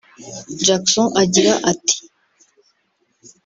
Jackson 0.65 1.07
agira 1.21 1.53
ati 1.71 1.97